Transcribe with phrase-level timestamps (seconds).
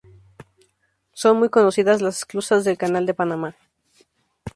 [1.13, 3.55] Son muy conocidas las esclusas del Canal de Panamá.